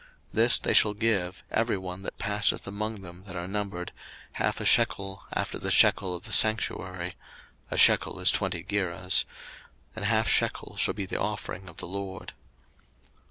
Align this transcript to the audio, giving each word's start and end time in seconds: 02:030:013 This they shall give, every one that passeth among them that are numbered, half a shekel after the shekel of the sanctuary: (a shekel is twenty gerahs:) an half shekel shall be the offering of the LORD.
02:030:013 0.29 0.31
This 0.33 0.57
they 0.57 0.73
shall 0.73 0.93
give, 0.95 1.43
every 1.51 1.77
one 1.77 2.01
that 2.01 2.17
passeth 2.17 2.65
among 2.65 3.03
them 3.03 3.23
that 3.27 3.35
are 3.35 3.47
numbered, 3.47 3.91
half 4.31 4.59
a 4.59 4.65
shekel 4.65 5.25
after 5.31 5.59
the 5.59 5.69
shekel 5.69 6.15
of 6.15 6.23
the 6.23 6.31
sanctuary: 6.31 7.13
(a 7.69 7.77
shekel 7.77 8.19
is 8.19 8.31
twenty 8.31 8.63
gerahs:) 8.63 9.25
an 9.95 10.01
half 10.01 10.27
shekel 10.27 10.75
shall 10.75 10.95
be 10.95 11.05
the 11.05 11.19
offering 11.21 11.69
of 11.69 11.77
the 11.77 11.85
LORD. 11.85 12.33